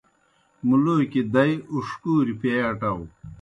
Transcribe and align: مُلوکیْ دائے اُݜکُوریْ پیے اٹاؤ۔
مُلوکیْ 0.67 1.21
دائے 1.33 1.53
اُݜکُوریْ 1.73 2.33
پیے 2.39 2.59
اٹاؤ۔ 2.71 3.01